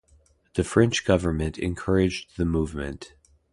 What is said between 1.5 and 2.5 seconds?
encouraged the